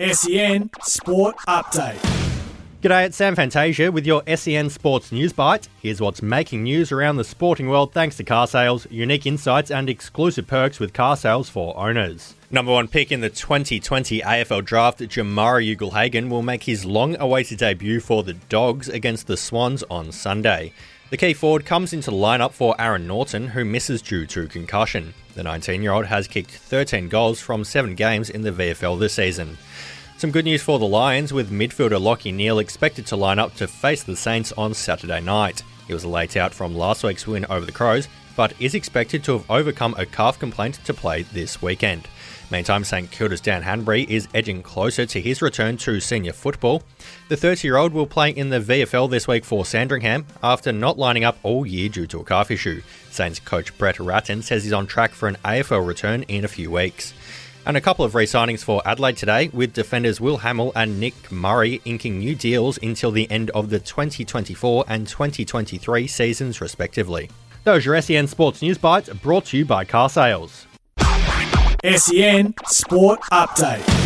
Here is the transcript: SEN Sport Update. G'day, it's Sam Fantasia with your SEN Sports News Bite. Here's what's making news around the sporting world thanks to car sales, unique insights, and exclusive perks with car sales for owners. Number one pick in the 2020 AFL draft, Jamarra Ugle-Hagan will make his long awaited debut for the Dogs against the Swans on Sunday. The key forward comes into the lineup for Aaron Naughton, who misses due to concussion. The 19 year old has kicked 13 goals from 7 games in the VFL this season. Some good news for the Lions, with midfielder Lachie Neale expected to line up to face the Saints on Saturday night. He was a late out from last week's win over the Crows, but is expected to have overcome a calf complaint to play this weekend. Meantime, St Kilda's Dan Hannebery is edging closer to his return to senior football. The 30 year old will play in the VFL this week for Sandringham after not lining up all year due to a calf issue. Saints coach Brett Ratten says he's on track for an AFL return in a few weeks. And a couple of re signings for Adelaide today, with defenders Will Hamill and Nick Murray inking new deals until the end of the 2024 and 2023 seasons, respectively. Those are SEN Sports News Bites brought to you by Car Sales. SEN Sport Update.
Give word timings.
SEN 0.00 0.70
Sport 0.82 1.36
Update. 1.46 2.00
G'day, 2.82 3.06
it's 3.06 3.16
Sam 3.16 3.36
Fantasia 3.36 3.92
with 3.92 4.04
your 4.04 4.24
SEN 4.34 4.68
Sports 4.68 5.12
News 5.12 5.32
Bite. 5.32 5.68
Here's 5.80 6.00
what's 6.00 6.20
making 6.20 6.64
news 6.64 6.90
around 6.90 7.14
the 7.14 7.22
sporting 7.22 7.68
world 7.68 7.92
thanks 7.92 8.16
to 8.16 8.24
car 8.24 8.48
sales, 8.48 8.88
unique 8.90 9.24
insights, 9.24 9.70
and 9.70 9.88
exclusive 9.88 10.48
perks 10.48 10.80
with 10.80 10.92
car 10.92 11.16
sales 11.16 11.48
for 11.48 11.78
owners. 11.78 12.34
Number 12.50 12.72
one 12.72 12.88
pick 12.88 13.12
in 13.12 13.20
the 13.20 13.30
2020 13.30 14.20
AFL 14.20 14.64
draft, 14.64 14.98
Jamarra 14.98 15.64
Ugle-Hagan 15.64 16.28
will 16.28 16.42
make 16.42 16.64
his 16.64 16.84
long 16.84 17.16
awaited 17.20 17.58
debut 17.58 18.00
for 18.00 18.24
the 18.24 18.34
Dogs 18.34 18.88
against 18.88 19.28
the 19.28 19.36
Swans 19.36 19.84
on 19.84 20.10
Sunday. 20.10 20.72
The 21.14 21.18
key 21.18 21.32
forward 21.32 21.64
comes 21.64 21.92
into 21.92 22.10
the 22.10 22.16
lineup 22.16 22.50
for 22.50 22.74
Aaron 22.76 23.06
Naughton, 23.06 23.46
who 23.46 23.64
misses 23.64 24.02
due 24.02 24.26
to 24.26 24.48
concussion. 24.48 25.14
The 25.36 25.44
19 25.44 25.80
year 25.80 25.92
old 25.92 26.06
has 26.06 26.26
kicked 26.26 26.50
13 26.50 27.08
goals 27.08 27.40
from 27.40 27.62
7 27.62 27.94
games 27.94 28.30
in 28.30 28.42
the 28.42 28.50
VFL 28.50 28.98
this 28.98 29.14
season. 29.14 29.56
Some 30.16 30.32
good 30.32 30.44
news 30.44 30.60
for 30.60 30.80
the 30.80 30.86
Lions, 30.86 31.32
with 31.32 31.52
midfielder 31.52 32.00
Lachie 32.02 32.34
Neale 32.34 32.58
expected 32.58 33.06
to 33.06 33.16
line 33.16 33.38
up 33.38 33.54
to 33.54 33.68
face 33.68 34.02
the 34.02 34.16
Saints 34.16 34.50
on 34.58 34.74
Saturday 34.74 35.20
night. 35.20 35.62
He 35.86 35.94
was 35.94 36.02
a 36.02 36.08
late 36.08 36.36
out 36.36 36.52
from 36.52 36.76
last 36.76 37.04
week's 37.04 37.28
win 37.28 37.46
over 37.48 37.64
the 37.64 37.70
Crows, 37.70 38.08
but 38.36 38.52
is 38.60 38.74
expected 38.74 39.24
to 39.24 39.32
have 39.32 39.50
overcome 39.50 39.94
a 39.98 40.06
calf 40.06 40.38
complaint 40.38 40.80
to 40.84 40.94
play 40.94 41.22
this 41.22 41.60
weekend. 41.62 42.08
Meantime, 42.50 42.84
St 42.84 43.10
Kilda's 43.10 43.40
Dan 43.40 43.62
Hannebery 43.62 44.08
is 44.08 44.28
edging 44.34 44.62
closer 44.62 45.06
to 45.06 45.20
his 45.20 45.40
return 45.40 45.76
to 45.78 45.98
senior 45.98 46.32
football. 46.32 46.82
The 47.28 47.36
30 47.36 47.66
year 47.66 47.76
old 47.76 47.92
will 47.92 48.06
play 48.06 48.30
in 48.30 48.50
the 48.50 48.60
VFL 48.60 49.10
this 49.10 49.26
week 49.26 49.44
for 49.44 49.64
Sandringham 49.64 50.26
after 50.42 50.70
not 50.70 50.98
lining 50.98 51.24
up 51.24 51.38
all 51.42 51.66
year 51.66 51.88
due 51.88 52.06
to 52.08 52.20
a 52.20 52.24
calf 52.24 52.50
issue. 52.50 52.82
Saints 53.10 53.40
coach 53.40 53.76
Brett 53.78 53.98
Ratten 53.98 54.42
says 54.42 54.64
he's 54.64 54.72
on 54.72 54.86
track 54.86 55.12
for 55.12 55.26
an 55.26 55.36
AFL 55.44 55.86
return 55.86 56.22
in 56.24 56.44
a 56.44 56.48
few 56.48 56.70
weeks. 56.70 57.14
And 57.66 57.78
a 57.78 57.80
couple 57.80 58.04
of 58.04 58.14
re 58.14 58.26
signings 58.26 58.62
for 58.62 58.86
Adelaide 58.86 59.16
today, 59.16 59.48
with 59.48 59.72
defenders 59.72 60.20
Will 60.20 60.36
Hamill 60.36 60.72
and 60.76 61.00
Nick 61.00 61.32
Murray 61.32 61.80
inking 61.86 62.18
new 62.18 62.34
deals 62.34 62.78
until 62.82 63.10
the 63.10 63.30
end 63.30 63.50
of 63.50 63.70
the 63.70 63.78
2024 63.78 64.84
and 64.86 65.08
2023 65.08 66.06
seasons, 66.06 66.60
respectively. 66.60 67.30
Those 67.64 67.86
are 67.86 67.98
SEN 67.98 68.26
Sports 68.26 68.60
News 68.60 68.76
Bites 68.76 69.08
brought 69.08 69.46
to 69.46 69.56
you 69.56 69.64
by 69.64 69.86
Car 69.86 70.10
Sales. 70.10 70.66
SEN 71.82 72.54
Sport 72.66 73.20
Update. 73.32 74.03